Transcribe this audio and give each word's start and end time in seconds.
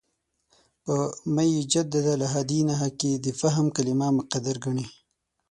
په 0.83 0.95
«مَن 1.35 1.47
یُجَدِّدُ 1.57 2.07
لَهَا 2.21 2.41
دِینَهَا» 2.51 2.89
کې 2.99 3.11
د 3.25 3.27
«فهم» 3.39 3.65
کلمه 3.75 4.07
مقدر 4.19 4.55
ګڼي. 4.65 4.85